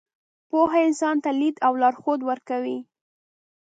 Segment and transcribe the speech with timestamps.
[0.49, 2.77] پوهه انسان ته لید او لارښود ورکوي.